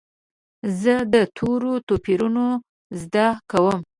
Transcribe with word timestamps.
زه 0.81 0.93
د 1.13 1.15
تورو 1.37 1.73
توپیر 1.87 2.21
زده 3.01 3.25
کوم. 3.49 3.79